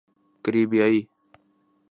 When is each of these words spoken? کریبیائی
کریبیائی 0.43 0.99